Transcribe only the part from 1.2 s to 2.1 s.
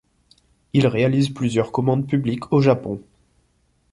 plusieurs commandes